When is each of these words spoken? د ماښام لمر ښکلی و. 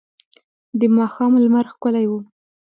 د 0.79 0.81
ماښام 0.97 1.31
لمر 1.43 1.65
ښکلی 1.73 2.05
و. 2.09 2.11